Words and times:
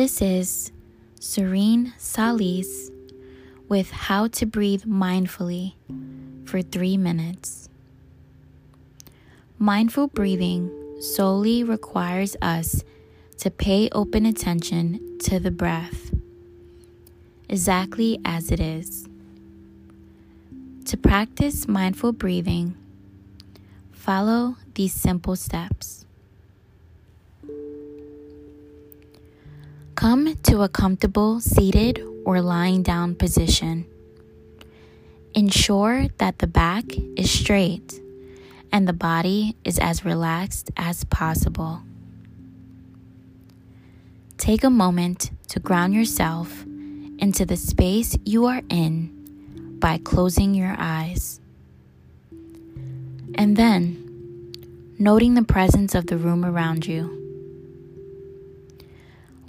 This 0.00 0.22
is 0.22 0.72
Serene 1.20 1.92
Salis 1.98 2.90
with 3.68 3.90
How 3.90 4.28
to 4.28 4.46
Breathe 4.46 4.84
Mindfully 4.84 5.74
for 6.46 6.62
three 6.62 6.96
minutes. 6.96 7.68
Mindful 9.58 10.08
breathing 10.08 10.70
solely 11.02 11.62
requires 11.62 12.34
us 12.40 12.82
to 13.40 13.50
pay 13.50 13.90
open 13.92 14.24
attention 14.24 15.18
to 15.24 15.38
the 15.38 15.50
breath, 15.50 16.14
exactly 17.50 18.18
as 18.24 18.50
it 18.50 18.58
is. 18.58 19.06
To 20.86 20.96
practice 20.96 21.68
mindful 21.68 22.12
breathing, 22.12 22.74
follow 23.92 24.56
these 24.72 24.94
simple 24.94 25.36
steps. 25.36 26.06
Come 30.00 30.34
to 30.44 30.62
a 30.62 30.68
comfortable 30.70 31.40
seated 31.40 32.02
or 32.24 32.40
lying 32.40 32.82
down 32.82 33.14
position. 33.14 33.84
Ensure 35.34 36.06
that 36.16 36.38
the 36.38 36.46
back 36.46 36.84
is 37.18 37.30
straight 37.30 38.00
and 38.72 38.88
the 38.88 38.94
body 38.94 39.56
is 39.62 39.78
as 39.78 40.02
relaxed 40.02 40.70
as 40.74 41.04
possible. 41.04 41.82
Take 44.38 44.64
a 44.64 44.70
moment 44.70 45.32
to 45.48 45.60
ground 45.60 45.92
yourself 45.92 46.64
into 47.18 47.44
the 47.44 47.58
space 47.58 48.16
you 48.24 48.46
are 48.46 48.62
in 48.70 49.76
by 49.78 49.98
closing 49.98 50.54
your 50.54 50.76
eyes. 50.78 51.42
And 53.34 53.54
then, 53.54 54.54
noting 54.98 55.34
the 55.34 55.44
presence 55.44 55.94
of 55.94 56.06
the 56.06 56.16
room 56.16 56.42
around 56.42 56.86
you. 56.86 57.19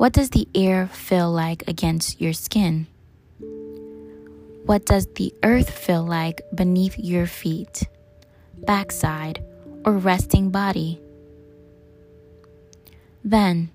What 0.02 0.14
does 0.14 0.32
the 0.32 0.48
air 0.56 0.88
feel 0.88 1.32
like 1.32 1.68
against 1.68 2.20
your 2.20 2.34
skin? 2.34 2.88
What 4.66 4.84
does 4.88 5.06
the 5.14 5.32
earth 5.44 5.70
feel 5.70 6.04
like 6.04 6.42
beneath 6.56 6.98
your 6.98 7.28
feet, 7.28 7.88
backside, 8.66 9.46
or 9.86 9.94
resting 9.94 10.50
body? 10.50 11.00
Then, 13.24 13.70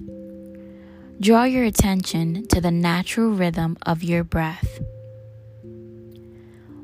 draw 1.21 1.45
your 1.45 1.63
attention 1.63 2.49
to 2.49 2.61
the 2.61 2.73
natural 2.73 3.31
rhythm 3.31 3.79
of 3.83 4.03
your 4.03 4.25
breath 4.25 4.81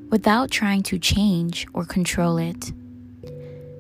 without 0.08 0.52
trying 0.52 0.84
to 0.84 1.00
change 1.00 1.66
or 1.74 1.84
control 1.84 2.38
it. 2.38 2.72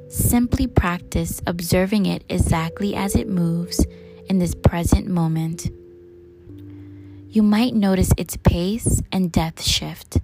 Simply 0.08 0.66
practice 0.66 1.40
observing 1.46 2.06
it 2.06 2.24
exactly 2.28 2.96
as 2.96 3.14
it 3.14 3.28
moves 3.28 3.86
in 4.32 4.38
this 4.38 4.54
present 4.54 5.06
moment. 5.06 5.68
You 7.28 7.42
might 7.42 7.74
notice 7.74 8.10
its 8.16 8.34
pace 8.38 9.02
and 9.12 9.30
depth 9.30 9.60
shift. 9.60 10.20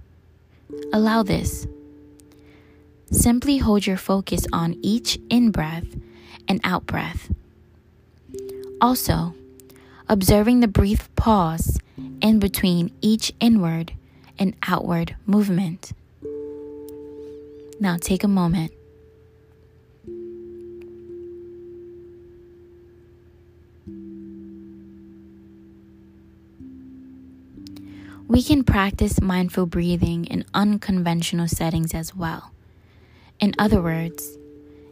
Allow 0.91 1.21
this. 1.21 1.67
Simply 3.11 3.59
hold 3.59 3.85
your 3.85 3.97
focus 3.97 4.47
on 4.51 4.79
each 4.81 5.19
in 5.29 5.51
breath 5.51 5.85
and 6.47 6.59
out 6.63 6.87
breath. 6.87 7.31
Also, 8.81 9.35
observing 10.07 10.61
the 10.61 10.67
brief 10.67 11.13
pause 11.15 11.77
in 12.19 12.39
between 12.39 12.89
each 13.01 13.31
inward 13.39 13.93
and 14.39 14.55
outward 14.63 15.15
movement. 15.27 15.91
Now 17.79 17.97
take 17.97 18.23
a 18.23 18.27
moment 18.27 18.71
We 28.29 28.43
can 28.43 28.63
practice 28.63 29.19
mindful 29.19 29.65
breathing 29.65 30.25
in 30.25 30.45
unconventional 30.53 31.47
settings 31.47 31.95
as 31.95 32.15
well. 32.15 32.51
In 33.39 33.55
other 33.57 33.81
words, 33.81 34.37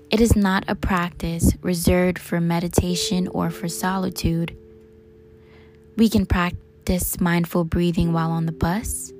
it 0.09 0.19
is 0.19 0.35
not 0.35 0.63
a 0.67 0.73
practice 0.73 1.53
reserved 1.61 2.17
for 2.17 2.41
meditation 2.41 3.27
or 3.27 3.51
for 3.51 3.69
solitude. 3.69 4.57
We 5.97 6.09
can 6.09 6.25
practice 6.25 7.21
mindful 7.21 7.65
breathing 7.65 8.11
while 8.11 8.31
on 8.31 8.47
the 8.47 8.51
bus, 8.51 9.13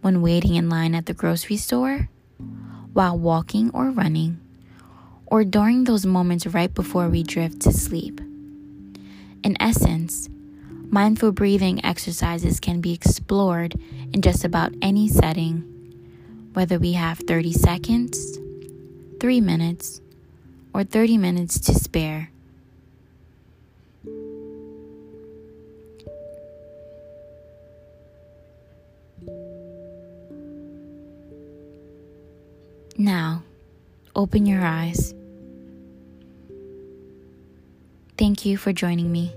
when 0.00 0.22
waiting 0.22 0.54
in 0.54 0.70
line 0.70 0.94
at 0.94 1.04
the 1.04 1.12
grocery 1.12 1.58
store, 1.58 2.08
while 2.94 3.18
walking 3.18 3.70
or 3.74 3.90
running, 3.90 4.40
or 5.26 5.44
during 5.44 5.84
those 5.84 6.06
moments 6.06 6.46
right 6.46 6.72
before 6.72 7.10
we 7.10 7.22
drift 7.22 7.60
to 7.60 7.70
sleep. 7.70 8.18
In 9.42 9.58
essence, 9.60 10.30
Mindful 10.88 11.32
breathing 11.32 11.84
exercises 11.84 12.60
can 12.60 12.80
be 12.80 12.92
explored 12.92 13.78
in 14.12 14.22
just 14.22 14.44
about 14.44 14.72
any 14.80 15.08
setting, 15.08 15.60
whether 16.52 16.78
we 16.78 16.92
have 16.92 17.18
30 17.18 17.52
seconds, 17.52 18.38
3 19.20 19.40
minutes, 19.40 20.00
or 20.72 20.84
30 20.84 21.18
minutes 21.18 21.58
to 21.60 21.74
spare. 21.74 22.30
Now, 32.96 33.42
open 34.14 34.46
your 34.46 34.64
eyes. 34.64 35.14
Thank 38.16 38.46
you 38.46 38.56
for 38.56 38.72
joining 38.72 39.12
me. 39.12 39.34